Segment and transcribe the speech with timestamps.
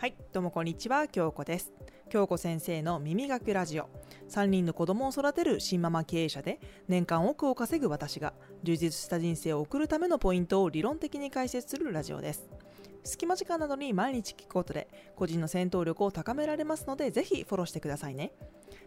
[0.00, 1.72] はい、どうもこんにちは、京子です。
[2.08, 3.88] 京子先生の耳学ラジオ。
[4.30, 8.32] 3人の子供を育てる新ママ経営者で、年間億を稼ぐ私が、
[8.62, 12.48] 充実した人生を送るためのポイントを理論的に解説するラジオです。
[13.02, 18.30] 隙間時間などに毎日聞くことで、個人の戦闘力を高められますので、ぜひフォローしてくださいね。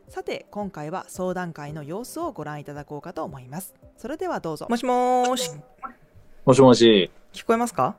[0.07, 3.73] さて、今回は相談会の様子をご覧いただこうかと思います。
[3.97, 4.67] それではどうぞ。
[4.69, 5.51] もしもーし、
[6.45, 7.97] もしもし、聞こえますか？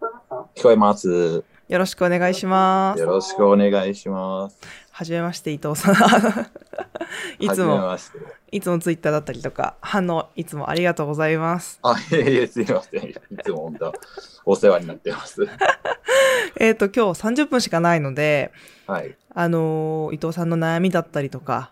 [0.55, 1.45] 聞こえます。
[1.69, 3.07] よろしくお願いしますよ。
[3.07, 4.59] ろしくお願いします。
[4.91, 5.95] はじめまして、伊藤さん。
[7.43, 7.97] いつも。
[8.51, 11.79] いつもツイッターだったりとか、反応いつもありがとうございます。
[11.83, 13.05] あ、いえいえ、すいません。
[13.09, 13.93] いつも本当、
[14.45, 15.47] お世話になってます。
[16.61, 18.53] えっ、と、今日30分しかないので、
[18.87, 19.17] はい。
[19.35, 21.71] あのー伊藤さんの悩みだったりとか、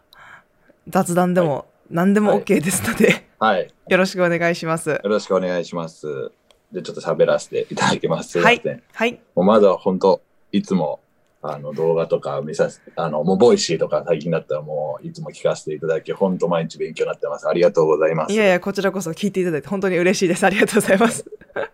[0.88, 3.72] 雑談でも何でもはい OK ですので、はい。
[3.88, 4.90] よろしくお願いします。
[4.90, 6.32] よろしくお願いします。
[6.72, 8.30] で、ちょっと喋らせていただきます。
[8.30, 8.82] すいません。
[8.92, 9.20] はい。
[9.34, 10.20] もうまだ本当、
[10.52, 11.00] いつも、
[11.42, 17.48] あの、動画とか見させあの、もう、ボイシーとか最近だったらもう、いつも聞かせていただき、本当毎日勉強になってます。
[17.48, 18.32] ありがとうございます。
[18.32, 20.44] いやいや、こちらこそ聞いていただいて本当に嬉しいです。
[20.44, 21.24] ありがとうございます。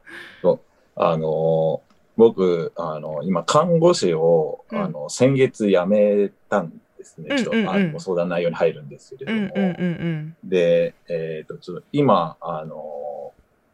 [0.99, 1.83] あの、
[2.17, 7.29] 僕、あの、今、看護師を、うんあの、先月辞めたんですね。
[7.31, 9.53] うんちょっと、うんうんあのご相談内容に入るんですけれども。
[9.55, 10.37] うんうんうんうん。
[10.43, 13.33] で、えっ、と、ちょっと今、あの、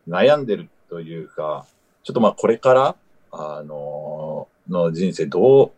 [0.09, 1.65] 悩んでるというか、
[2.05, 2.97] ちょっとまあ、これから、
[3.31, 5.71] あの、の人生どう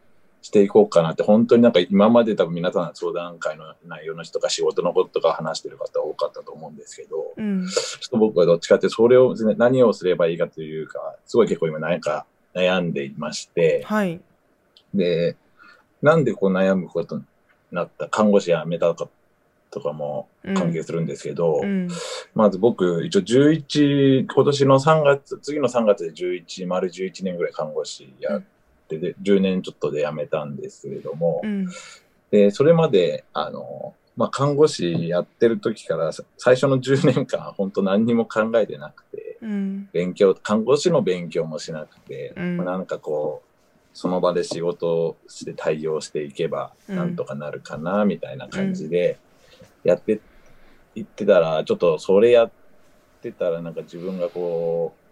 [0.42, 7.68] していこうかなって、本当になんか今まで多分皆さん相談会の内容の人とか仕事のこととか話してる方多かったと思うんですけど、うん。
[7.68, 14.20] ちょっと僕はどっちかってそれを、何をすればいいかというか、すごい結構今なんか悩んでいまして、はい。
[14.92, 15.36] で、
[16.02, 17.24] なんでこう悩むことに
[17.70, 19.08] なった、看護師辞めたか
[19.74, 21.88] とかもうん関係するんですけど、うん。
[22.34, 28.42] まず僕、一応11、今年の3月、次の3月で11、丸11年ぐらい看護師やっ
[28.88, 31.66] てで、10年ちょっとで辞めたんですけれども、うん。
[32.30, 39.88] で、それまで、あの、まあ、看護師やってる時から、さ最初の10年間、本当何にも考えてなくて、うん。
[39.92, 43.48] 勉強、看護師の勉強もしなくて、うんまあなんかこう、
[43.92, 49.18] その場で仕事をして対応していけば、うんなんとかなるかな、みたいな感じで、
[49.84, 50.20] やって
[50.94, 52.50] いってたら、ちょっとそれやっ
[53.22, 55.04] てたら、なんか自分がこう、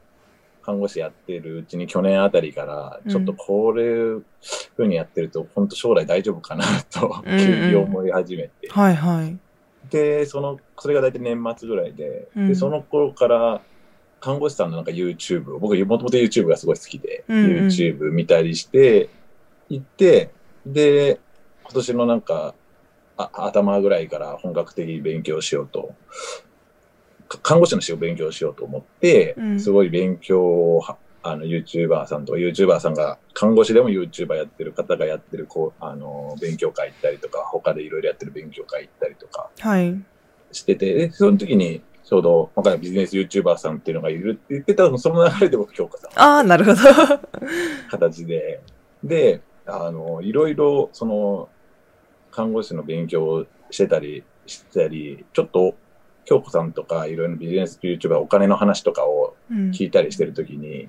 [0.65, 4.25] 看護師やってるうちに去年あたりから、ちょっとこれいう
[4.77, 8.69] ふうにやってると、本当将来大丈夫かなと、急に思い始めて。
[8.71, 9.39] はいはい。
[9.91, 13.61] で、その、それが大体年末ぐらいで、うんで、その頃から、
[14.21, 19.11] 看護師さんのなんか YouTube を、僕もともと YouTube がすごい好きで、うんうん YouTube 見たりして、
[19.69, 20.31] 行って、
[20.65, 21.19] で、
[21.65, 22.55] 今年のなんか、あ
[23.33, 25.95] 頭ぐらいから本格的に勉強しようと、
[27.29, 40.03] か看護師の仕事を勉強しようと思って、うんすごい勉強をは、あの、YouTuber さんとか、YouTuber さんが、看護師でも YouTuber やってる方がやってる、こう、あの、勉強会行ったりとか、他でいろいろやってる勉強会行ったりとか、はい。
[40.51, 46.79] してて、で、その時に、ちょうど、他のビジネス YouTuber さんっていうのがいるって言ってたのその流れで僕、京香さんああ、なるほど。
[47.89, 48.61] 形で、
[49.05, 51.49] で、あの、いろいろ、その、
[52.33, 55.77] 看護師の勉強をしてたり、してたり、ちょっと、
[56.25, 59.71] 京子さんとか、いろいろビジネス YouTuber、お金の話とかをうん。
[59.71, 60.89] 聞いたりしてるときに、い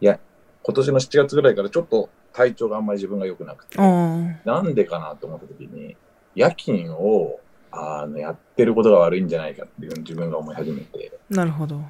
[0.00, 0.18] や、
[0.62, 5.96] 今年の7月ぐらいからちょっと体調があんまり自分が良くなくて、なんでかなと思ったときに、
[6.34, 7.40] 夜勤を、
[7.70, 11.82] あの、やってることが悪いんじゃないかっていうのを自分が思い始めて、なるほど。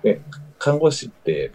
[0.58, 1.52] 看護師って、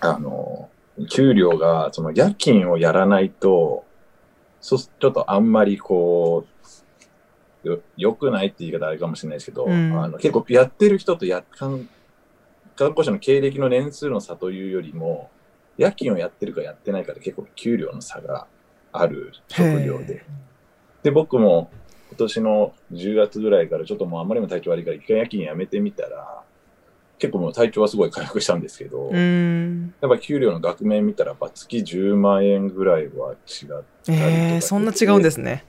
[0.00, 0.70] あの、
[1.10, 3.84] 給料が、その夜勤をやらないと、
[4.60, 6.46] そちょっとあんまりこ
[7.64, 11.88] う、よ、良くないって言い方あれかもしれないですけど、うんあの結構やってる人とや、看
[12.76, 15.30] 看護師の経歴の年数の差というよりも、
[15.76, 18.46] 夜勤をやってるかやってないかで結構給料の差が
[18.92, 20.24] ある職業で。
[21.02, 21.70] で、僕も
[22.10, 26.42] 今年の10月ぐらいからちょっともうあまりにも体調悪いから一回夜勤やめてみたら、
[27.20, 29.10] 結構もう体調はすごい回復したんですけど。
[29.12, 33.84] やっぱ給料の額面見たらやっぱ月10万円ぐらいは違う。
[34.08, 35.64] えー、そんな違うんですね。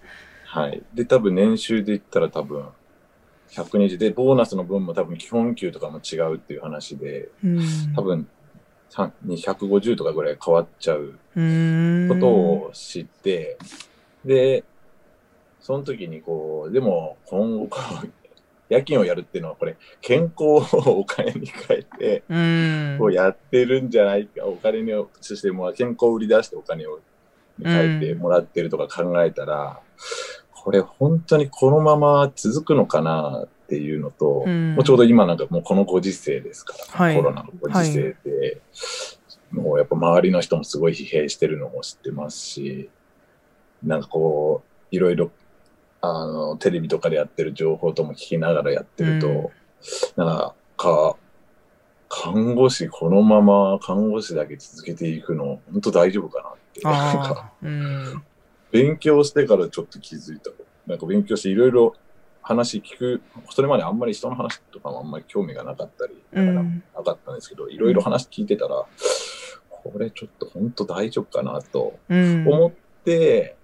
[0.46, 0.82] はい。
[0.94, 2.66] で、多分年収で言ったら多分
[3.52, 7.60] 120で、ボーナスの分も多分基本給とかも違うっていう話で、うん。
[7.96, 8.28] 多分
[8.90, 11.20] さ250とかぐらい変わっちゃう。
[11.34, 13.58] ことを知って、
[14.24, 14.64] で、
[15.60, 17.70] その時にこう、でも今後
[18.72, 23.00] 夜勤をやるっていうのはこれ、健康をお金に変えて、うーん。
[23.00, 27.02] こうやってるんじゃないか、お金に、そしてもう健康を売り出してお金を
[27.62, 29.82] 変えてもらってるとか考えたら、
[30.54, 38.62] これ本当にこのまま続くのかなっていうのと、うんもうちょうど今なんかもうこのご時世ですから、はいコロナのご時世で、
[39.52, 42.90] もうやっぱ周りの人もすごい疲弊してるのも知ってますし、
[43.84, 45.30] なんかこう、いろいろ、
[46.02, 49.52] あの、テレビとかでやってる情報とも聞きながらやってると、
[50.16, 51.16] なんか、
[52.10, 56.82] 看護師、このまま看護師だけ続けていくの、本当大丈夫かなって。
[56.82, 58.24] なんかうん
[58.72, 60.50] 勉強してからちょっと気づいた。
[60.88, 61.94] なんか勉強していろいろ
[62.42, 66.64] 話聞く、それまであんまり人の話とかもあんまり興味がなかったり、からな
[67.04, 68.86] かったんですけど、いろいろ話聞いてたら、
[69.70, 72.48] これちょっと本当大丈夫かなとうん。
[72.48, 72.72] 思っ
[73.04, 73.56] て、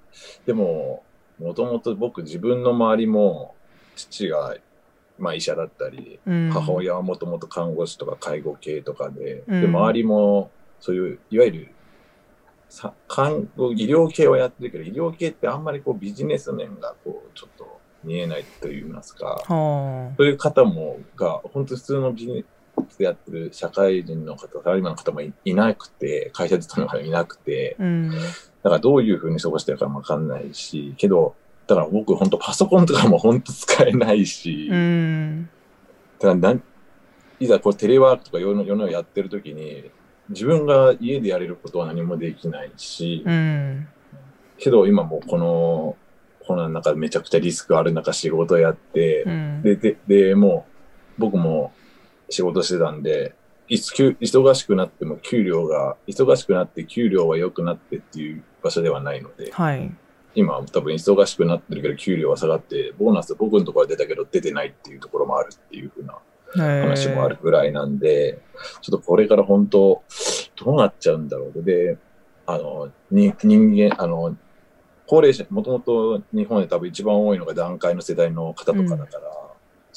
[0.45, 1.03] でも、
[1.39, 3.55] もともと僕自分の周りも、
[3.95, 4.55] 父が、
[5.19, 6.49] まあ医者だったり、うん。
[6.51, 9.61] 母親はもともと看護師とか介護系とかで、うん。
[9.61, 11.67] で、周りも、そういう、いわゆる、
[12.69, 22.43] さ看護、医療系はやってるけど、医療系ってあんまりこうビジネス面がこう、ちょっと見えないと言いますか、はそういう方も、が、本当普通のビジネ
[22.97, 28.11] スやってる社会人の方、サラリーマンの方もいいなくて、会社勤めの方もいなくて、あうん。
[28.11, 28.17] だ
[28.63, 31.35] からどういうふうに過ごしてるかもわかんないし、けど、
[31.67, 35.49] だから僕本当パソコンとかも本当使えないし、うん。
[36.19, 36.55] だから
[37.39, 39.91] いざこうテレワークとか世の世のやってる時に、
[40.29, 43.87] 自分が家でやれることは何もできないし、うん。
[44.57, 45.97] けど今もうこの、
[46.45, 49.61] この中めちゃくちゃリスクある中仕事やって、うん。
[49.61, 50.65] で、で、で、も
[51.17, 51.73] う僕も
[52.29, 53.35] 仕事してたんで、
[53.69, 59.91] いつ給忙しくなっても給料が、忙しくなって給料は良くなってっていう場所ではないので、はい
[60.35, 66.13] 今は多分忙しくなってるけど給料は下がって、ボーナス僕のところは出たけど出てないっていうところもあるっていうふうな
[66.83, 68.39] 話もあるぐらいなんで、
[68.81, 70.03] ちょっとこれから本当、
[70.55, 71.63] どうなっちゃうんだろう。
[71.63, 71.97] で、
[72.45, 74.37] あの、に人間、あの、
[75.07, 79.46] 高齢者、もともと日本で多分一番多いのが段階の世代の方とかだから、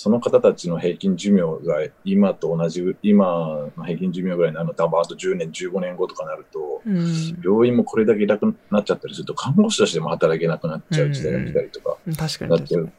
[0.02, 7.38] その方たちの平均寿命が今と同じ、今の平均寿命ぐらいになるの多分あと10年、15年後とかなると、うん。
[7.44, 12.93] 病院もこれだけいなくなっちゃったりすると、看護師としても働けなくなっちゃう時代が来たりとか、確かにだって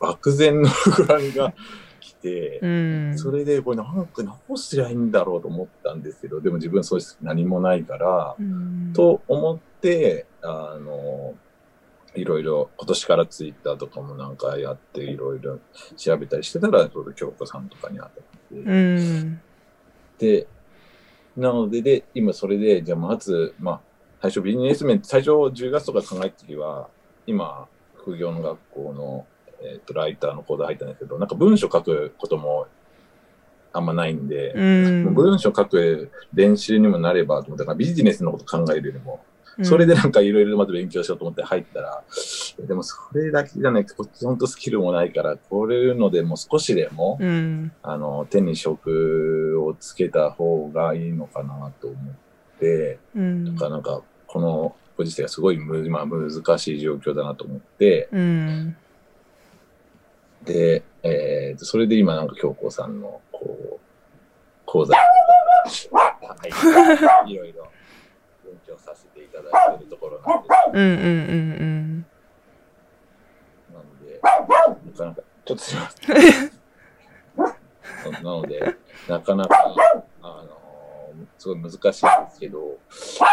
[0.00, 1.54] 漠然の不安が
[2.00, 3.14] 来て、うん。
[3.16, 8.92] それでこれなんか直すりゃいいんだろうと思ったんですけど、でも自分そうです何もないから、うん。
[8.94, 11.36] と思って、あの、
[12.18, 15.58] いろいろ今年からツイッターとかもなんかやっていろいろ
[15.96, 18.22] 調べたりしてたら、ちょうど京子さんとかに当たって、
[18.52, 18.72] う。
[18.72, 19.40] ん。
[20.18, 20.46] で、
[21.36, 23.80] なので、で、今それで、じゃあまず、まあ、
[24.20, 26.88] 最初ビジネス面、最初10月とか考えた時は、
[27.26, 29.26] 今、副業の学校の、
[29.62, 32.66] えっ、と、ライターの講座入ったんですけど、なんか文章書くことも
[33.72, 34.62] あんまないんで、う
[35.10, 35.14] ん。
[35.14, 39.20] 文章書く練習にもなればと思って、なんかビジネスのこと考えるよりも、
[39.62, 42.02] それでなんかいろいろまず勉強しようと思って入ったら、
[42.66, 47.72] でもそれだけじゃない、こっち本当スキルもないから、こういうのでも少しでも、うん。
[47.82, 53.44] あの、手に職をつけた方がいいのかなと思って、うん。
[53.44, 58.76] なんかなんか、このご時世がすごいむ、まあ、難しい状況だなと思って、うん。
[60.44, 63.78] で、えーと、それで今なんか京子さんの、こう、
[64.64, 64.94] 講座、
[65.92, 67.68] はい、いろいろ
[68.44, 69.07] 勉強させてい
[69.42, 72.06] ただいているところなんですうんうんうん
[73.72, 76.12] なので、なかなか、ちょっとすみませ
[78.10, 78.24] ん。
[78.24, 78.76] なので、
[79.08, 79.74] なかなか、
[80.22, 80.58] あの
[81.38, 81.92] すごい難しいんで
[82.32, 82.78] すけど、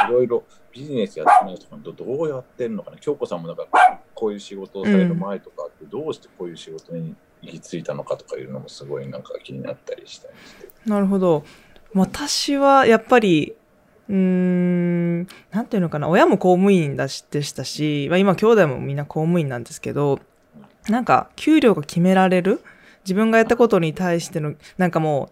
[0.07, 2.98] いろいろビジネスやってない人とかどうやってんのかな。
[2.98, 3.68] 京子さんもなんか、
[4.14, 10.90] こういう仕事をされる前とかって、どうしてこういう仕事に行き着いたのかとかいうのもすごいなんか気になったりしたりして。
[10.90, 11.44] なるほど
[11.94, 13.56] 私はやっぱり
[14.09, 20.19] うーんなんていうのかな親も公務員だしでしたし、まあ、今兄弟もみんな公務員なんですけど
[20.90, 22.62] なんか給料が決められる？
[23.04, 25.31] 自分がやったことに対してのなんかも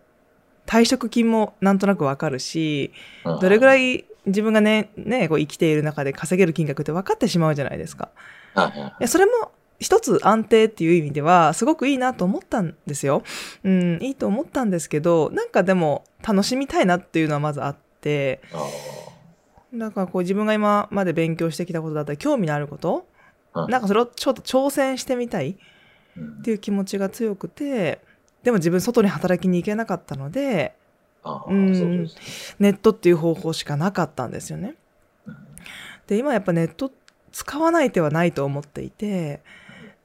[0.65, 2.91] う退職金もなんとなくわかるし
[3.41, 8.09] どれぐらいい自分がねねこう生きている中で稼げる金額って分かってしまうじゃないですか。
[8.55, 13.23] はいそれも一つ安定っていう意味ではすごくいいなと思ったんですよ。
[13.65, 18.67] うん、いいと思ったんですけどなんかでも楽しみたいなっていうのはまずあってあ
[19.73, 23.07] だからこう自分が今まで勉強してきたことだったり興味のあること
[23.55, 25.57] なんかそれをちょっと挑戦してみたい
[26.17, 27.99] うんっていう気持ちが強くて
[28.43, 30.75] でも自分外に働きに行けなかったので
[31.47, 32.07] うん
[32.59, 34.75] ネットっていう方法しかなかったんですよね。
[35.25, 35.37] うん。
[36.05, 36.91] で今やっぱネット
[37.31, 39.41] 使わない手はないと思っていて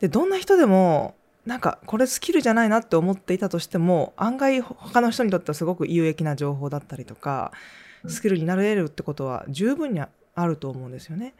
[0.00, 1.14] でどんな人でも
[1.44, 11.34] なんかこれスキルじゃないなって思っていたとしても案外他の人にとってはすごく有益な情報だったりとかうんスキルになれるってことは十分にあると思うんですよね。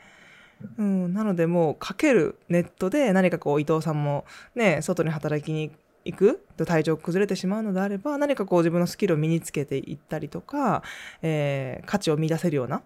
[0.77, 4.25] うん、なのでもうかけるネットで何かこう伊藤さんも
[4.57, 5.71] ね外に働きに
[6.05, 10.83] 行くと体調崩れてしまうのであれば何かこう自分のスキルを身につけていったりとか、
[11.23, 12.83] えー価値を見出せるような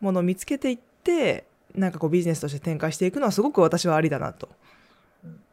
[0.00, 4.48] ものを見つけていってなんかこうビジネスとして展開していくのはすごく私はありだなと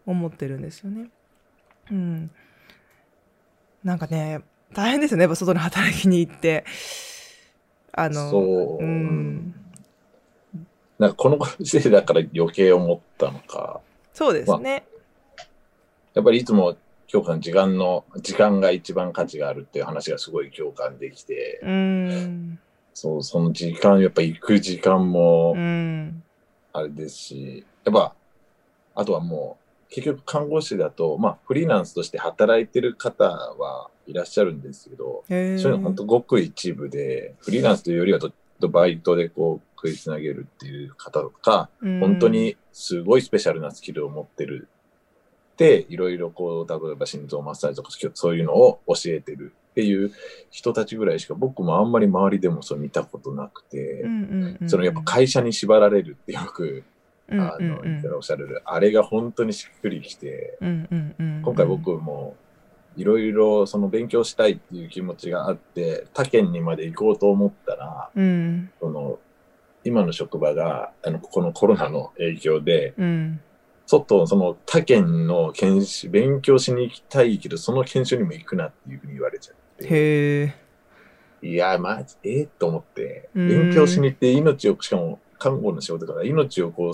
[0.05, 1.09] 思ってるんですよね。
[1.89, 2.31] うん。
[3.83, 4.41] なんかね、
[4.73, 6.65] 大変ですよね、やっぱ外に働きに行って。
[7.93, 9.55] あの、そう、うん。
[10.99, 13.81] なんかこのご時世だから余計思ったのか、
[14.13, 14.83] そうですね。
[16.13, 16.77] やっぱりいつも
[17.11, 22.59] 今日から時間の、時間が一番価値があるっていう話がすごい共感できて、うん。
[22.93, 26.23] そう、その時間、やっぱ行く時間もうん。
[26.71, 28.15] あれですし、やっぱ、
[28.95, 29.60] あとはもう、
[29.91, 44.69] 結局看護師だと、まあフリーランスとして働いてる方はいらっしゃるんですけど、へそういうの本当ごく一部で、フリーランスというよりはどバイトでこう食いつなげるっていう方とか、当本当にすごいスペシャルなスキルを持ってる。
[45.57, 50.11] で、いろいろこう、例えば心臓マッサージとかそういうのを教えてるっていう
[50.49, 54.05] 人たちぐらいしか僕もあんまり周りでもそう見たことなくて、
[54.67, 56.83] そのやっぱ会社に縛られるってよく、
[57.31, 62.35] あの、言ったらおっしゃれる、あれが本当にしっくりきて、今回僕も
[62.97, 68.69] いろいろその勉強したいっていう気持ちがあって、他県にまで行こうと思ったら、うん。
[68.79, 69.19] その
[69.83, 73.39] 今の職場があのこのコロナの影響で、うん。
[73.85, 79.87] 外、その他県の研修、勉強しに行きたいけど、その研修にも行くなっていうふうに言われちゃって。
[79.87, 80.55] へえ。
[81.41, 83.47] いや、マジ、ええと思って、うん。
[83.49, 86.93] 勉強しに行って命を、しかも看護の仕事だから命をこう、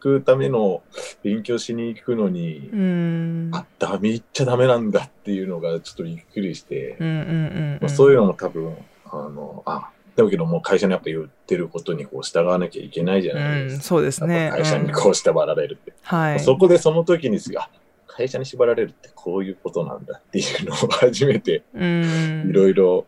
[0.00, 0.82] 救うための
[1.22, 3.50] 勉強しに行くのに、うん。
[3.52, 13.74] あ、ダメ、行っちゃダメなんだっていうのがちょっとびっくりして、うんうんうんまあ、そういうのも多分、あの、あ、だけどもう会社にやっぱ言ってることにこう従わなきゃいけないじゃないですか。
[13.74, 14.50] うんそうですね。
[14.52, 15.94] 会社にこう縛られるって。
[16.02, 16.40] はい。
[16.40, 17.70] そこでその時にすあ
[18.06, 22.46] 会社に縛られるってこういうことなんだっていうのを初めてうん。
[22.50, 23.06] いろいろ、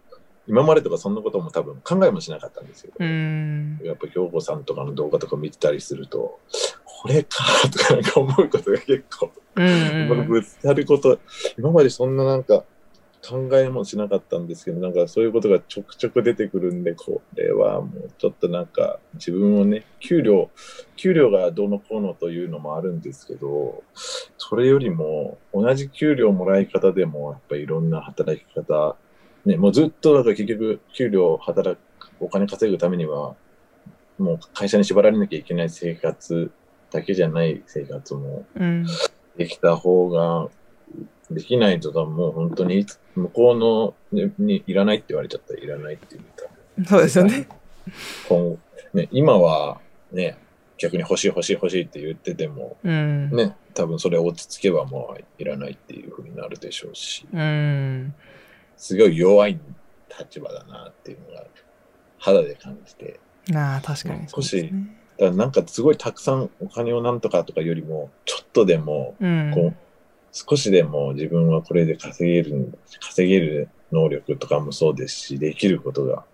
[0.48, 3.80] 今までとかそんなことも多分考えもしなかったんですけど、うん。
[3.82, 6.40] やっぱ京子さんとかの動画とか見てたりすると、
[7.02, 11.18] これかとかなんか思うことが結構、うん僕ぶつかること、
[11.58, 12.62] 今までそんななんか
[13.28, 20.48] 考えもしなかったんですけど、なんかそういうことがちょくちょく出てくるんで、これはもうちょっとなんか自分をね、給料、
[20.94, 23.82] 給料がどうのこうのというのもあるんですけど、
[24.38, 28.94] それよりも同じ給料もらい方でもやっぱいろんな働き方、
[29.44, 33.34] ね、もうずっとだから結局給料働く、お金稼ぐためには、
[34.18, 36.52] もう会社に縛られなきゃいけない生活
[36.92, 38.86] だけじゃない生活もうん。
[39.36, 40.48] できた方が、
[41.30, 43.94] できないと多分もう本当に向こうの、
[44.26, 47.48] ね、にいらないって言われちゃったらいらないっていうか、そうですよね。
[48.28, 48.58] 今後、
[48.92, 49.80] ね、今は
[50.12, 50.36] ね、
[50.76, 53.30] 逆に欲しい欲しい欲しいって言ってても、うん。
[53.30, 58.14] ね、多分それ落ち着けばもういらないっていう風になるでしょうし、うん。
[58.76, 59.58] すごい弱い
[60.18, 61.44] 立場だなっていうのが
[62.18, 63.18] 肌で感じて、
[63.54, 64.28] ああ確かにね
[65.22, 69.52] だからなんかすごいたくさんお金をなんとかとかよりも、ちょっとでもうん。
[69.54, 69.74] こう、
[70.32, 76.24] 少しでも自分はこれで稼げる、稼げる能力とかもそうですし、できることが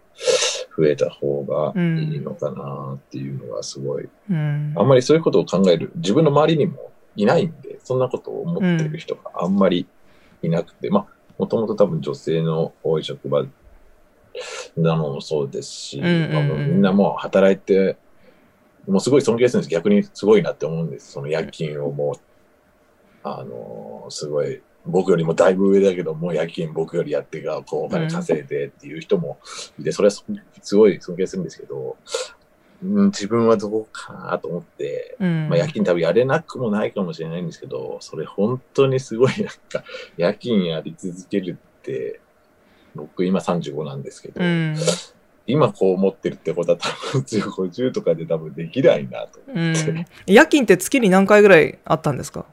[0.78, 4.73] 増えた方がいいのかなっていうのがすごい、うん。
[4.75, 9.87] あんまりそういうことを考える、自分の周りにもいないんで、そんなことを思ってる人があんまり
[10.42, 13.45] いなくて、まあ、もともと多分女性の多い職場
[14.76, 16.71] なのもそうですし、うんうんうん。
[16.71, 17.99] みんなもう働いて、
[18.88, 19.71] もうすごい尊敬するんです。
[19.71, 21.12] 逆にすごいなって思うんです。
[21.12, 22.14] その夜勤をもう、
[23.23, 29.38] あのーすごい、僕よりもだいぶ上だけど、もう夜勤僕よりやってが、こうお金稼いでっていう人も
[29.78, 30.25] いて、それはす
[30.62, 31.97] すごい尊敬するんですけど、
[32.83, 39.85] うん自分はどうかなと思って、うんまあ、夜勤多分やれなくもないかもしれないんですけど、それ本当にすごいなんか、
[40.16, 42.21] 夜勤やり続けるって、
[42.95, 44.76] 僕今35なんですけど、うん
[45.49, 49.40] 今こう思ってるってことは多分50とかで多分できないなと。
[49.47, 49.75] うん。
[50.26, 52.45] 夜勤って月に何回ぐらいあったんですか？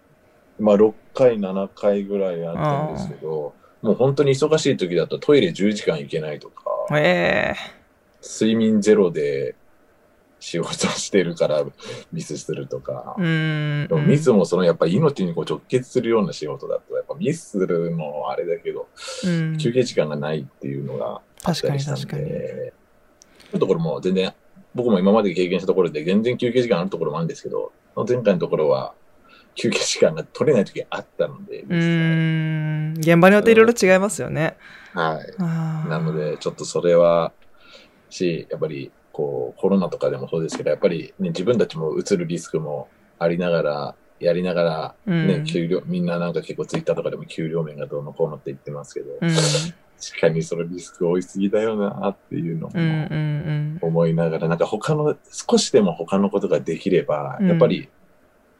[0.59, 6.63] まあ6回、7回ぐらいあったんですけど、もう本当に忙しい時だとトイレ10時間行けないとか、
[6.97, 7.55] ええ。
[8.23, 9.55] 睡眠ゼロで
[10.39, 11.63] 仕事してるから
[12.11, 13.87] ミスするとか、うん。
[13.89, 18.87] でもミスもそのやっぱり命にこう直結するような仕事だと、やっぱミスするのもあれだけど、
[19.25, 19.57] うん。
[19.57, 22.84] 休憩時間がないっていうのがあったりしたん確かに確で、そ
[23.55, 24.33] ういうところも全然、
[24.73, 27.71] 僕も今まで経験したところで全然休憩時間あるところもあるんですけど、
[28.07, 28.93] 前回のところは
[29.55, 32.93] 休憩時間が取れない時があったので、うん。
[32.97, 34.57] 現場によっていろいろ違いますよね。
[34.93, 35.41] はい。
[35.89, 37.31] なので、ちょっとそれは、
[38.09, 45.43] し、やっぱり、こう、コロナとかでもそうですけど、やっぱりね、自分たちもうつるリスクもありながら、やりながら、ね、うん。
[45.45, 49.29] 給料、みんななんか結構ツイッターとかでも給料面がどうのこうのって言ってますけど、うん
[50.01, 57.47] 確かにそのリスク多いすぎだよなっていうのうんうんも思いながら、なんか他の、少しでも他のことができれば、うん。
[57.47, 57.89] やっぱり、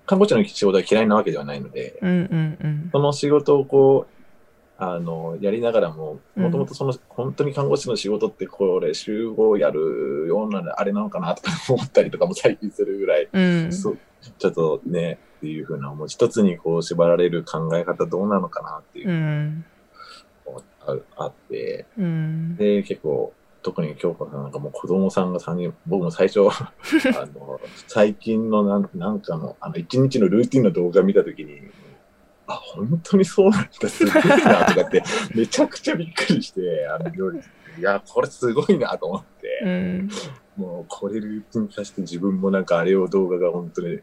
[0.06, 2.90] 看護師の仕事が嫌いなわけではないので、うんうんうん。
[2.92, 4.16] その仕事をこう、
[4.78, 6.44] あの、やりながらも、うん。
[6.44, 13.72] もともとその、本当に看護師の仕事ってこれ、集合やるようなあれなのかなとか思ったりとかも最近するぐらい、うん。
[13.72, 16.08] ちょっとね、っていうふうな思う。
[16.08, 19.10] 一つにこう縛られる考え方どうなのかなっていう。
[19.10, 19.62] うのん。
[19.62, 19.75] が
[20.88, 22.56] ああって、うん。
[22.58, 26.72] で、結構、特に京子さんなんかもう子供さんが3人、僕も最初、 あ
[27.34, 31.62] の、最近のなんなんかの、あの、一日のルーティンの動画見たときに、
[32.48, 37.40] あ、本当にそうなんだ、すごいな、とかって、 めちゃくちゃびっくりして、あの料理、
[37.80, 40.10] いや、これすごいなと思って、うん。
[40.58, 44.00] もうこれルーティン化して自分もなんかあれを動画が本当に、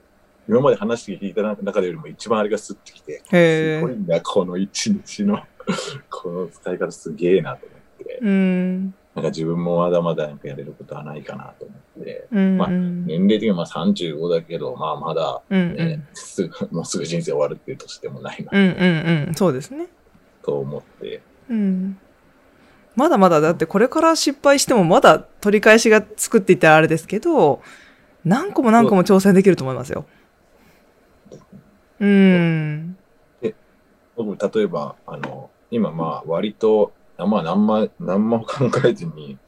[0.49, 5.41] 今まで話して聞いた中でよりも一番あれがスッてきて、すごいな、この一日の、
[6.11, 8.19] この使い方すげえなと思って。
[8.21, 8.95] うん。
[9.14, 19.35] なんか自分もまだまだなんかやれることはないかなと思って、うんまあ年齢的にはまあ35だけど、まあまだうんね、すぐ、 もうすぐ人生終わるっていう年でもないなうんうんうん。
[19.35, 19.88] そうですね。
[20.42, 21.99] と思って、うん。
[22.97, 27.62] まだまだだってこれから失敗してもまだ取り返しがつくって言ったらあれですけど
[28.25, 30.04] 何個も何個も挑戦できると思いますよ。
[32.00, 32.07] う。
[32.07, 32.97] ん。
[34.16, 39.38] 僕、例えば、あの、今まあ割と、あまあ何も、何 も考えずに、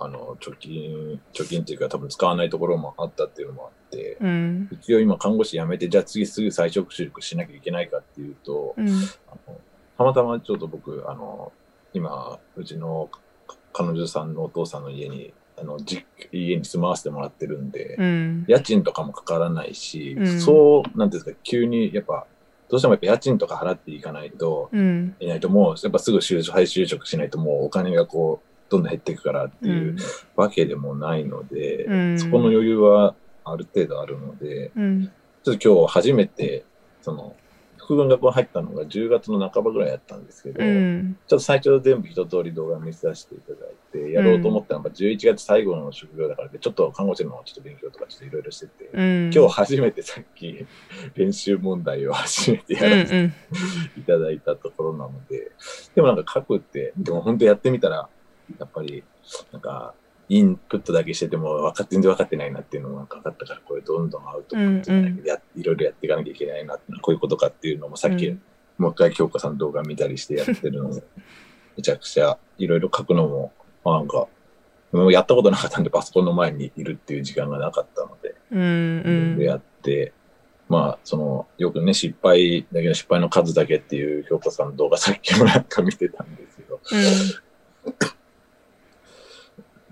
[0.00, 4.68] あの、貯金、貯金っていうか多分使わないところもあったっていうのもあって、うん。
[4.70, 8.88] 一応今看護師辞めて、じゃあ次すぐ再職就職しなきゃいけないかっていうと、うん。
[8.88, 8.90] あ
[9.46, 9.60] の
[9.98, 11.52] たまたまちょっと僕、あの、
[11.92, 13.10] 今、うちの
[13.72, 18.44] 彼女さんのお父さんの家に、あの、じ家に住まわせてもらってるんで、うん。
[18.46, 22.26] 家賃とかもかからないし、うんそう、なんていうんですか、急にやっぱ、
[22.72, 25.14] どうしてもやっぱ家賃とか払っていかないと、うん。
[25.20, 29.96] いないともう、やっぱすぐ就職、再就職しないともうお金がこう、どんどん減っていくからっていう
[30.36, 33.14] わけでもないので、うんそこの余裕は
[33.44, 35.12] ある程度あるので、うん。
[35.44, 36.64] ちょっと今日初めて、
[37.02, 37.36] その、
[37.92, 41.18] 副軍学校入ったのが10月の半ばぐらいやったんですけど、うん。
[41.26, 49.30] ちょっと最初全部一通り動画見せさせていただいて、やろうと思ったのが11月最後の職業だからで、ちょっと看護師のちょっと勉強とかちょっといろいろしてて、うん。
[49.34, 50.66] 今日初めてさっき
[51.14, 53.34] 練習問題を初めてやらせて
[53.98, 55.52] いただいたところなので、
[55.94, 58.08] でもなんか書くって、でも本当やってみたら、
[58.58, 59.04] やっぱり、
[59.52, 59.94] なんか、
[60.34, 68.42] インプットだけしてても分かっ全然分かってないなっていうのもなんか分かったから、これどんどんアウトプットじゃないけど、やいろいろやっていかなきゃいけないなってこういうことかっていうのもさっき、うん
[68.78, 71.02] もう一回京子さんの動画見たりしてやってるので、
[71.76, 73.52] めちゃくちゃいろいろ書くのも、
[73.84, 74.26] まあなんか、
[74.92, 78.60] もうやったことなかったんでパソコンの前にいるっていう時間がなかったので、うん。
[78.60, 78.64] う
[79.34, 79.38] ん。
[79.38, 80.12] でやって、
[80.68, 86.80] まあ、その、よくね、失敗だけど失敗の数だけっていう京子さんの動画さっきもなんか見てたんですけど、
[87.84, 87.94] もう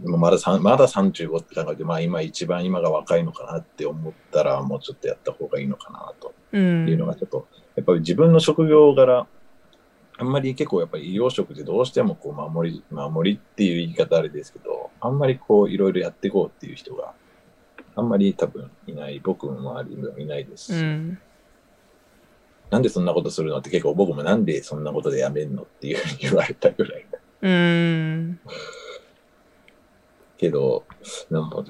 [0.03, 6.89] まだまだ35って考えて、まあ今一番今が若いのかなって思ったら、もうちょっとやった方がいいのかなとうん。
[6.89, 9.27] いうのがちょっと、やっぱり自分の職業柄、
[10.19, 17.13] あんまり結構やっぱり医療職ってどうしてもこう守り、守りっていう言い方あれですけど、あんまりこういろいろやっていこうっていう人が
[17.97, 21.19] あんまり多分いない、僕の周りにもいないですし、うん。
[22.71, 28.41] なんでそんなことするのって結構僕もなんでそんなことでやめんのっていうふうに言われたぐらいだうん。
[30.41, 30.85] けど、
[31.31, 31.63] なんか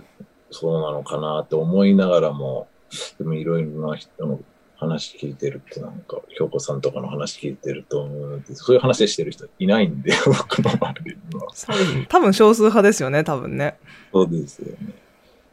[0.51, 2.69] そうなのかなって思いながらも、
[3.19, 4.41] でもいろいろな人の
[4.77, 11.49] 話聞いてるとなんか、京子さんとかの話聞いてると、うんそういう話してる人いないんで、 僕の周りには。
[12.09, 13.77] 多分少数派ですよね、多分ね。
[14.13, 14.95] そうですよね。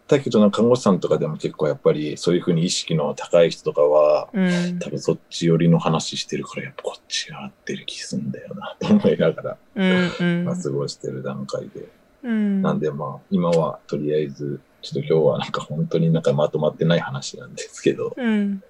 [0.07, 4.79] だけど看護師さんとかでも結構やっぱりそういうふうに意識の高い人とかは、うん。
[4.79, 10.11] 多分そっち寄りの話してるから、やっぱこっちが合ってる気すんだよな、と思いながら、うん。
[10.19, 10.45] うん。
[10.45, 11.89] まあ、過ごしてる段階で。
[12.23, 12.61] うん。
[12.61, 18.63] なんでまあ、今はとりあえず、ちょっと今日はなんか本当になんかまとまってない話なんですけど、うん。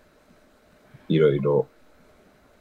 [1.10, 1.67] いろいろ、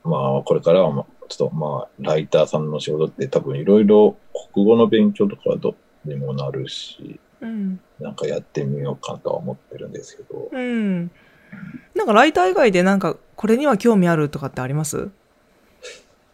[0.04, 4.16] まあ、これからはまあ、ちょっとまあ、ライターさんの仕事って多分いろいろ
[4.54, 5.74] 国語の勉強とかはど
[6.06, 7.80] うにもなるし、うん。
[8.00, 11.10] なんかやってみようかとは思ってるんですけど、うん。
[11.94, 15.10] なんかライター以外でなんかこれには興味あるとかってあります？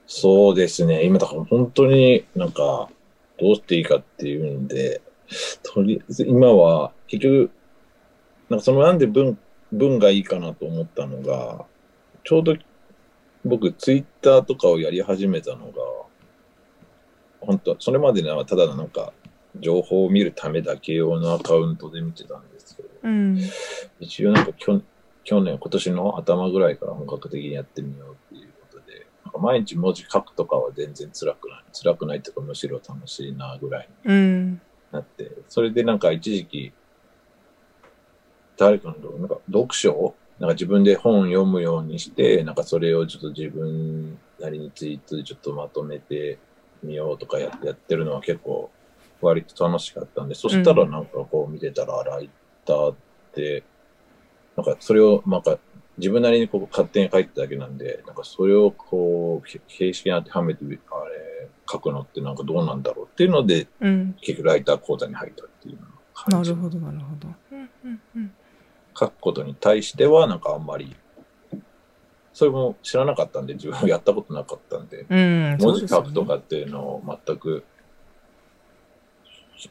[0.07, 1.05] そうですね。
[1.05, 2.89] 今だから本当になんか
[3.39, 5.01] どうしていいかっていうんで、
[5.63, 7.51] とりあえず今は結局、
[8.49, 9.39] なんかそのなんで文、
[9.73, 11.65] 文がいいかなと思ったのが、
[12.25, 12.57] ちょうど
[13.45, 15.73] 僕ツイッターとかをやり始めたのが、
[17.41, 19.13] 本当それまではただのなんか
[19.59, 23.39] 情報を見るためだけ用のアカウントで見てたんですけど、うん。
[24.01, 24.81] 一応なんか去
[25.25, 28.17] 去年、今年の頭ぐらいから本格的にやってみよう
[29.33, 31.65] か毎日文字書くとかは全然辛くない。
[31.73, 34.61] 辛くないっていうかむしろ楽しいなぐらいにうん。
[34.93, 36.73] なって、それでなんか一時期、
[38.57, 46.39] 誰かのなんか読書をなんか自分で本読むようにして、なんかそれをちょっと自分なりにツイートでちょっとまとめて
[46.83, 48.71] みようとかやってやってるのは結構
[49.21, 52.31] 割と楽しかったんで、そしたらなんかこう見てたら、ライ
[52.67, 52.97] ターっ
[53.35, 53.63] て、
[54.57, 55.59] なんかそれをなんか
[56.03, 64.17] 自分なりにこう勝手に書いてただけなんで、なんかそれをこうへ形式に当てはめて、あれ、書くのってなんかどうなんだろうっていうので、うん。
[64.21, 65.79] 結局ライター講座に入ったっていう
[66.13, 66.51] 感じ。
[66.51, 67.29] なるほど、なるほど。
[67.53, 68.33] うんうんうん。
[68.99, 70.97] 書くことに対しては、なんかあんまり、
[72.33, 77.63] それも知らなかったんで、自分もやったことなかったんで、うん、文字書くとかっていうのを全く、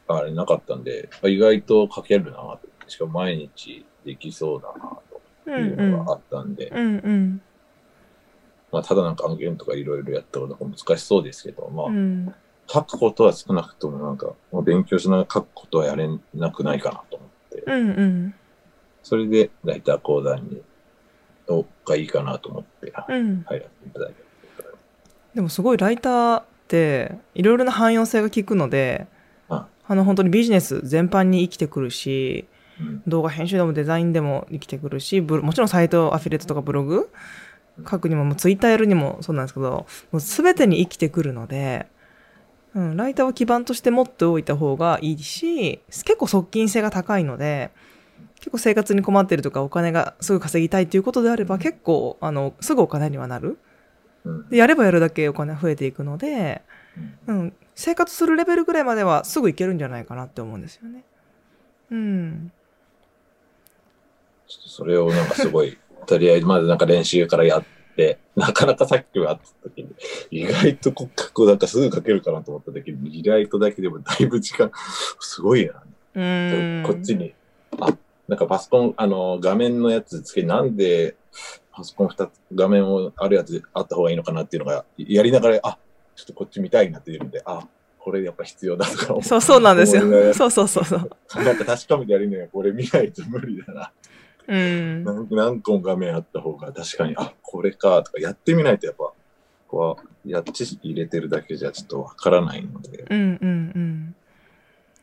[0.08, 2.60] あれなかったんで、あ意外と書けるなと。
[2.88, 5.11] しかも毎日できそうだなで
[5.44, 5.70] すよね。
[5.76, 7.42] というのがあったんで、うんうん。
[8.70, 12.34] まあただなんか案件とかいろいろやったことが難しそうですけど、まあ、うんうん。
[12.68, 18.34] 書くことは少なくともなんか、もう勉強しながら書くことはやれなくないかなと思って、うんうん。
[19.02, 20.62] それでライター講座に、
[21.48, 23.42] おがいいかなと思ってうん。
[23.42, 24.22] 入らせていただいて。
[25.34, 29.06] でもすごいライターっていろいろな汎用性が効くので、
[29.48, 32.51] ああの本当にビジネス全般に生きてくるし、うん
[33.06, 37.10] 動画編集でもデザインでも生きてくるし、もちろんサイトアフィリエイトとかブログ
[37.90, 41.86] 書くにも、もうツイッターやるにもそうなんですけど、もう全てに生きてくるので、
[42.74, 47.70] うん、ライターは基盤として持っておいた方がいいし、結構側近性が高いので、
[48.36, 53.58] 結構生活に困ってるとかお金がすぐ稼ぎたいっていうことであれば結構あのすぐお金にはなる。
[54.24, 56.62] うんでやればやるだけお金増えていくので、
[57.26, 61.04] うん、生活するレベルぐらいまではすぐいけるんじゃないかなって思うんですよね。
[61.90, 62.52] うん。
[64.52, 67.64] ちょっとそれをなんかすごい、 とりあえずまずなんか練習からやっ
[67.96, 69.88] て、なかなかさっきもやってた時に、
[70.30, 74.70] 意外と骨格なんかすぐ書けるかなと思った時に、リライトだけでもだいぶ時間、
[75.20, 75.82] すごいな。
[76.14, 76.82] うん。
[76.86, 77.16] こっち。
[77.16, 77.32] に、
[77.80, 77.96] あ、
[78.28, 81.16] なんかパソコン、あの、画面のやつつけ、なんで
[81.72, 85.78] パソコン2つ、画面をあるやつであった方がいいのかなっていうのが、やりながら、あ、
[86.14, 87.66] ちょっとこっち見たいなっていうので、あ、
[87.98, 90.02] これやっぱ必要だとか思って そうそうなんですよ
[90.34, 91.10] そうそうそうそう。
[91.36, 93.92] なんか確かめてやるにはこれ見ないと無理だな。
[94.48, 95.04] うん。
[95.04, 99.12] 何何個も画面あった方が確かに、あ、これかとかやってみないとやっぱ、
[99.68, 103.04] こう、や知識入れてるだけじゃちょっとわからないので。
[103.08, 104.14] うんうんうん。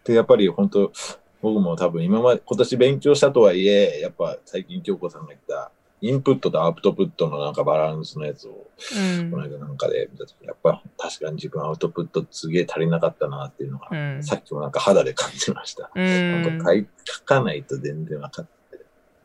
[0.04, 0.92] で、やっぱり本当、
[1.42, 5.72] 僕も多分今まで、今年勉強したとはいえ、やっぱ最近京子さんが言った、
[6.02, 8.68] インプットとアウトプットのなんかバランスのやつを、
[9.20, 15.92] うんこの間なんかで見たとき、やっぱ確かに自分アウトプットすげえ足りなかったなっていうのが、うんさっきもなんか肌で感じました。
[15.94, 16.04] うな
[16.52, 16.72] んんか
[17.06, 18.52] 書かないと全然分かって、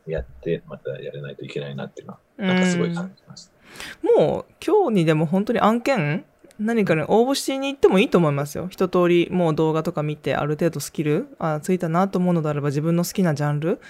[0.06, 3.54] やって、またやらないといけないなっていうのは、なんかすごい感じました。
[4.02, 6.24] もう今日にでも本当に案件
[6.58, 8.68] 何かに応募しに行ってもいいと思いますよ。
[8.70, 13.80] 一通りもう動画とか見てある程度スキルあついたなと思うのであれば自分の好きなジャンル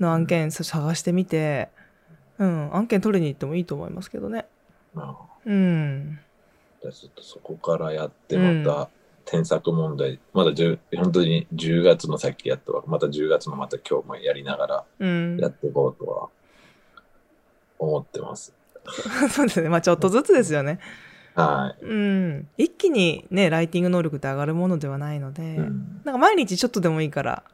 [0.00, 1.68] の案件探してみて、
[2.38, 4.46] うん、案件取りに行ってもいいと思いますけどね。
[4.94, 6.18] まあうん。
[6.82, 8.88] じゃあちょっとそこからやって、また
[9.30, 15.38] 添削問題、まだ10本当に10月のさっきやったわ、また10月のまた今日もやりながらうん。
[15.38, 16.28] やっていこうとは
[17.78, 18.54] 思ってます。
[19.30, 19.68] そうですね。
[19.68, 20.78] まあちょっとずつですよね。
[21.34, 21.84] はい。
[21.84, 22.48] うん。
[22.56, 27.44] 一気にね、ライティング能力って上がるものではないので、うんなんか毎日ちょっとでもいいから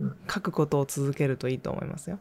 [0.00, 2.18] うん書くことを続けるといいと思いますよ。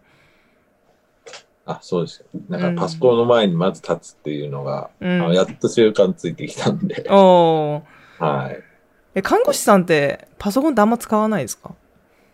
[1.65, 2.27] あ、そうですよ。
[2.49, 5.09] なんかパソコンの前にまず立つっていうのが、うん。
[5.09, 8.70] あのやっと習慣ついてきたんで、おーはい。
[9.13, 11.73] え、看護師さんってパソコンってあんま使わないですか？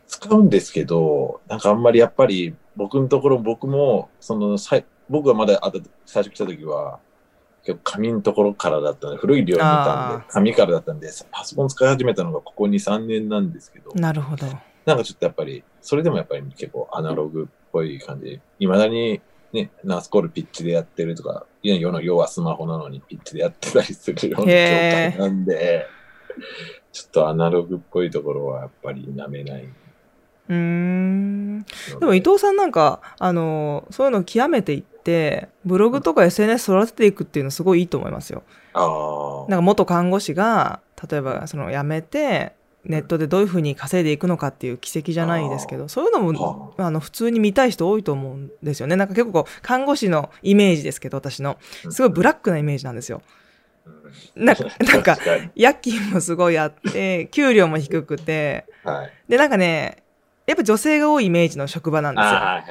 [0.07, 6.99] 使うんですけど、なんかあんまりやっぱり僕のところ僕も、そのさい僕がまだあた最初来た時は、
[7.63, 14.45] 結構紙のところからだったんで、古い量見たんあで、紙からだったんで、パソコン使い始めたのがここ2、3年なんですけど、なるほど。
[14.85, 18.39] なんかちょっとやっぱり、それでもやっぱり結構アナログっぽい感じ。
[18.59, 19.19] いまだに
[19.51, 25.87] ね、ナースコールピッチでやってるとか、世の要はスマホなのにピッチでやってたりするような状態なんで、
[26.91, 29.63] ちょっとアナログっぽいところはやっぱり舐めない。
[29.63, 31.65] うーん。
[31.99, 38.43] でも伊藤さんなんか、あの、そういうのを極めていって、ブログとか SNS 育てていくっていうのすごいいいと思いますよ。
[38.73, 39.49] ああ。
[39.49, 42.53] なんか元看護師が、例えばその辞めて、
[42.85, 48.95] ネットでどういうふうに稼いでいくのかっていう奇跡じゃないですけど、そういうのも、あの、普通に見たい人多いと思うんですよね。
[48.95, 51.57] なんか結構こう、看護師のイメージですけど、私の。
[51.89, 53.21] すごいブラックなイメージなんですよ。
[53.41, 53.46] うん
[54.35, 55.17] なんか、なんか。
[55.55, 59.11] 夜勤もすごいあって、 給料も低くて、はい。
[59.27, 60.03] で、なんかね、
[60.45, 62.29] やっぱ女性が多いイメージの職場なんですよ。
[62.29, 62.63] あ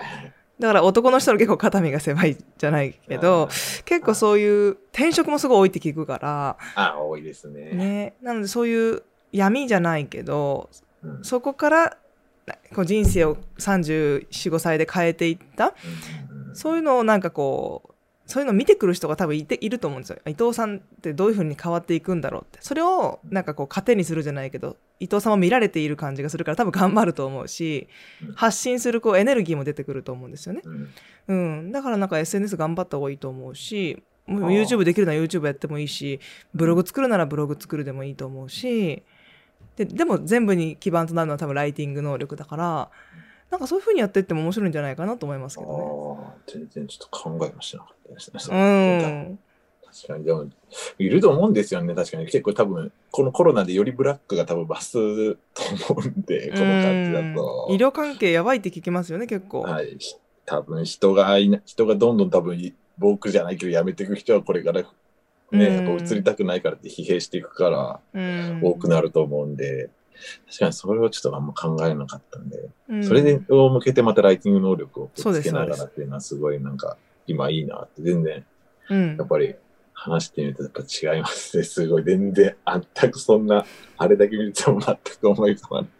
[0.58, 3.48] だから男の人の結構肩身が狭いじゃないけど、
[3.84, 7.72] 結構そういう転職もすごい多いって聞くから、あ、多いですね。
[7.72, 8.14] ね。
[8.22, 9.02] なのでそういう
[9.32, 10.70] 闇じゃないけど、
[11.02, 11.98] うんそこから
[12.74, 17.92] こう人生を34、5歳で変えていった、うんうんそういうのをなんかこう、
[18.26, 20.18] そういうのを見てくる人が多分いていると思うんですよ。
[20.26, 22.58] 伊藤さんってどういう風に変わっていくんだろうって。
[22.60, 27.88] それをなんかこう糧にするじゃないけど、伊藤さんも見られている感じがするから多分頑張ると思うし
[28.22, 30.62] うん、発信するこうエネルギーも出てくると思うんですよね。
[30.64, 30.88] うん
[31.28, 31.72] うん。
[31.72, 36.20] だからなんか SNS 頑張った方がいいと思うし、もう YouTube できるなら YouTube やってもいいし、
[36.54, 39.02] ブログ作るならブログ作るでもいいと思うし、
[39.76, 42.90] ででも全部に基盤となるのは多分ライティング能力だから、
[43.50, 48.56] なんかそういう風にやっていっても面白いんじゃないかなと思いますけどああ、全然ちょっと考えもしなかったですね。
[48.56, 49.38] ね。
[49.96, 50.46] 確かに、でも、
[50.98, 52.26] いると思うんですよね、確かに。
[52.26, 57.66] 結構多分、このコロナでよりブラックが多分増すと思うんで、この感じだと。
[57.68, 59.62] うん医療関係やばいって聞きますよね、結構。
[59.62, 59.96] はい。
[60.44, 64.88] 多分、人がいな、人がどんどん多分、僕じゃないけど辞めていく人はこれから、ね、
[65.52, 69.90] うんやっぱ移りたくないからって疲弊していくから、うん多くなると思うんで、
[70.46, 78.44] 確かにそれをちょっとあんま考えなかったんで、うんそれでを向けてまたライティング能力をつけながらっていうのはすごいなんか、今いいなって全然
[78.90, 79.54] うんやっぱり
[79.92, 81.64] 話してみるとやっぱ違いますね。
[81.64, 82.04] すごい。
[82.04, 82.54] 全然、
[82.98, 83.64] 全くそんな、
[83.96, 85.90] あれだけ見ても全く思い浮かばない。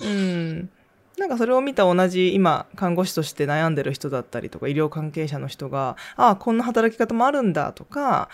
[0.00, 0.70] うん
[1.16, 8.28] なんかそれを見た同じ今看護師として悩んでる人だったりとか医療関係者の人がああこんな働き方もあるんだとか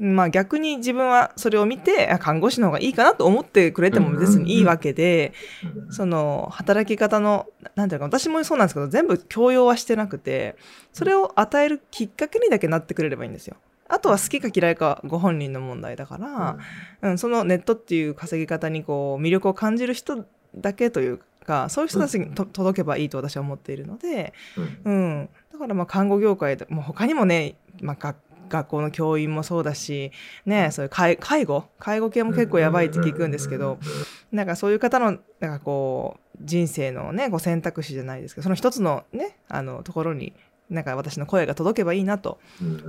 [0.00, 10.56] まあ逆に自分はそれを見てあ看護師の方がいいかなと思ってくれても別にいいわけで、うんその働き方のなんていうか私もそうなんですけど全部強要はしてなくて
[10.92, 13.56] それを与えるきっかけにだけなってくれればいいんですよ。
[13.88, 16.58] あとは好きか嫌いかご本人の問題だから、
[17.02, 24.32] うん、そのネットっていう稼ぎ方にこう魅力を感じる人だけというかそういう人たちにと届けばいいと私は思っているので、
[24.84, 24.92] うん。
[24.92, 28.16] うん、だからまあ看護業界でもう他にもね、まあ、学
[28.50, 30.12] 学校の教員もそうだし、
[30.44, 31.64] ね、そういう介介護？
[31.78, 33.78] 介護系も結構やばいって聞くんですけど、
[34.30, 40.34] なんかそういう方のなんかこう人生のねこう選択肢じゃないですけどその一つのねあのところに
[40.68, 42.38] なんか私の声が届けばいいなと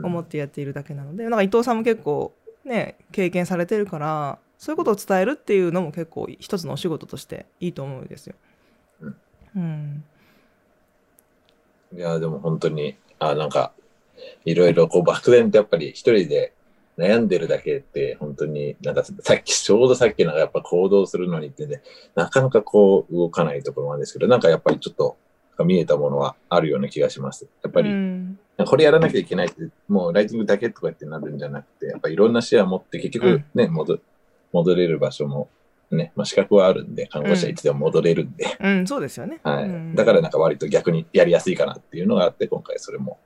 [0.03, 2.33] 思ってやっているだけなので、なんか伊藤さんも結構
[2.65, 8.35] ね経験されてるからそういうことを伝えるっていうのも結構一つのお仕事としていいと思うんですよ。
[9.01, 9.15] うん。
[9.55, 10.03] うん。
[11.97, 13.73] いや、でも本当に、あ、なんか、
[14.45, 16.53] いろいろこう漠然とやっぱり一人で
[16.97, 21.81] 悩んでるだけって本当になんかさっき、ちょうどさっきなんかやっぱ行動するのにってね、
[22.15, 25.17] なかなかこう動かないところもあるんですけど、なんかやっぱりちょっと
[25.63, 27.47] 見えたものはあるような気がします。
[27.63, 33.97] やっぱり、うんこれやらなきゃいけないって、もうライティングだけとかってなるんじゃなくて、やっぱいろんな視野を持って結局ね、戻
[34.51, 35.49] 戻れる場所も
[35.89, 39.39] ね、まあ資格はあるんで、看護師はいつでも戻れるんで、うん、そうですよね。
[39.43, 39.63] はい。
[39.63, 43.17] うんだからなんか割と逆にやりやすいかなっていうのがあって、今回それも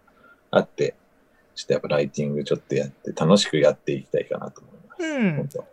[0.52, 0.96] あって、
[1.56, 5.04] ちょっとやっぱライティングちょっとやって、楽しくやっていきたいかなと思います。
[5.04, 5.66] うん本当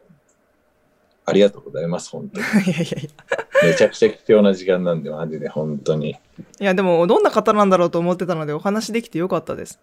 [1.25, 2.47] ありがとうございます、本当に。
[2.67, 3.69] いやいやいや。
[3.69, 6.11] めちゃくちゃ貴重な時間なんで、マジで本当に。
[6.11, 6.17] い
[6.59, 9.79] や、でも、どんな方なんだろうと思ってたので、お話できてよかったです。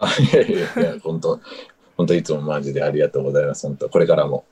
[0.00, 1.40] あ いやいやいや、本当、
[1.96, 3.66] 本当いつもマジでありがとうございます。
[3.66, 4.44] 本当、これからも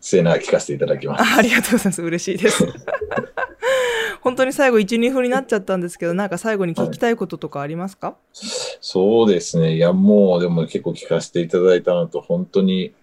[0.00, 1.34] 末永く聞かせていただきます。
[1.34, 2.02] あありがとうございます。
[2.02, 2.64] 嬉しいです。
[4.22, 9.76] 本当に最後、1、2分になっちゃったんですけど、なんか最後に聞きたいこととかありますか、そうですね。
[9.76, 12.94] いや、もうでも結構聞かせていただいたのと、本当に、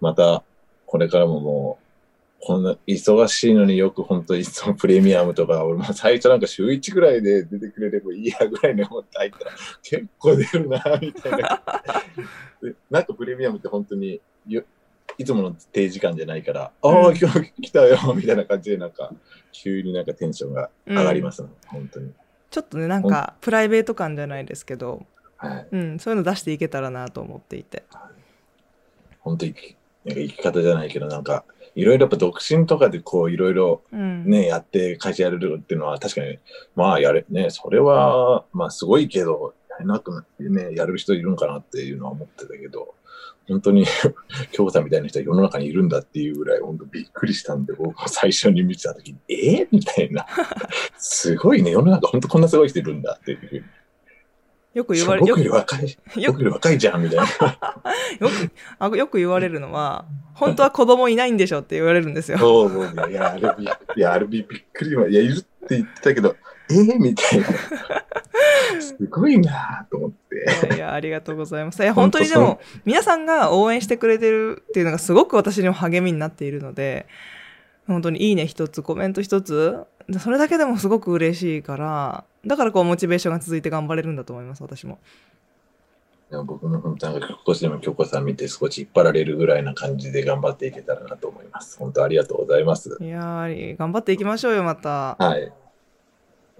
[0.00, 0.42] また、
[0.86, 1.84] これからももう、
[2.42, 9.50] こんな忙しいのによく本当にいつもプレミアムとか、俺も最初なんか週1ぐらいで出てくれればいいやぐらいに思って入ったら、
[9.82, 11.62] 結構出るな、みたいな。
[12.62, 14.64] でなんかプレミアムって本当によ、
[15.20, 19.12] いつもの定時間じゃないから、ああ、うん今日来たよ、 みたいな感じで、なんか、
[19.52, 22.10] 急になんかテンションが上がりますね、本当に。
[22.48, 25.04] ちょっとね、なんか、プライベート感じゃないですけど、
[25.36, 25.66] はい。
[25.72, 27.82] うん、そういうの出していけたらなと思っていて。
[29.20, 34.24] 本当に生きなんか生き方じゃないけど、なんか、いろいろやっぱ独身とかでこう、いろいろうん。
[34.24, 36.38] ね、やって会社やれるっていうのは確かに、
[36.74, 42.94] まあやれ、ね、それは、まあすごいけど、やれなくなってね、やれる人いるんかなっていうのは思ってたけど、
[43.48, 43.84] 本当に、
[44.52, 50.26] 京子さんみたいな人は世の中にいるんだっていうぐらい、本当びっくりしたんで、僕も最初に見てた時に、えー、みたいな。
[50.98, 53.64] すごいね、世の中本当こんなすごい人いるんだっていう。
[54.74, 57.24] よく言われ、よく僕より若い、よ僕より若いじゃん、みたいな。
[58.20, 62.38] よくあよく言われるのは、本当は子供いないんでしょって言われるんですよ。
[62.38, 63.12] そうそうね。
[63.12, 66.36] いや、あれび、いや、あれびびっくりは、いや、いるって言ってたけど、
[66.70, 67.46] えー、みたいな。
[68.80, 70.76] すごいなぁと思って。
[70.76, 71.82] いやありがとうございます。
[71.82, 77.06] いや、本当にでも、皆さんが応援してくれてるっていうのがすごく私にも励みになっているので、
[77.92, 79.84] 本当にいいね一つコメント一つ
[80.18, 84.98] それだけでもすごく嬉しいからだからこうモチベーションが続いて頑張れるんだと思います私も
[86.30, 91.76] でも僕も本当なんか少しでも京子さん見て少し引っ張られるぐらいな感じで頑張っていけたらなと思います。
[91.76, 92.96] 本当ありがとうございます。
[93.00, 95.52] いやー頑張っていきましょうよまた、はい。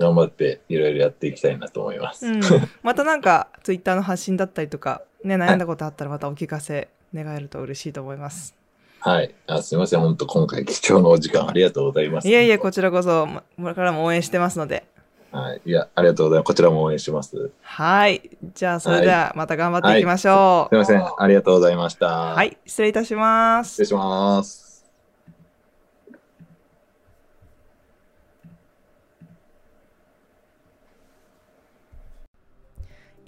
[0.01, 2.27] 頑張っていろいろやっていきたいなと思います。
[2.27, 2.41] うん、
[2.83, 8.57] またなんかツイッターの発信だったりとかね悩んだことあったらまたお聞かせ願えると嬉しいと思います
[9.01, 9.35] はい。
[9.47, 10.01] あすみません。
[10.01, 12.29] 本当今回貴重なお時間ありがとうございます。
[12.29, 14.85] いえいえこちらこそまこれからも応援してますので
[15.33, 15.61] はい。
[15.65, 16.47] いや、ありがとうございます。
[16.47, 17.31] こちらも応援します。
[17.31, 21.05] すはいじゃあそれではまた頑張っていきましょうみません。
[21.19, 22.07] ありがとうございました。
[22.07, 22.49] ははい。
[22.49, 24.70] い失礼いたします失礼します。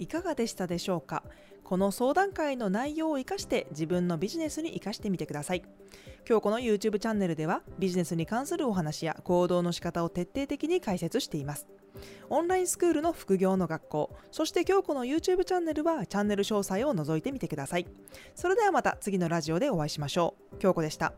[0.03, 1.23] いかがでしたでしょうか？
[1.63, 5.63] この相談会の内容を生かして自分のビジネスに生かしてみてください。
[6.27, 11.67] 今日この YouTube チャンネルではビジネスに関するお話や行動の仕方を徹底的に解説しています。
[12.29, 17.87] オンラインスクールの副業の学校そして今日この YouTube チャンネルはチャンネル詳細を覗いてみてください。
[18.35, 20.57] それではまた次のラジオでお会いしましょう。
[20.57, 21.13] 京子でした。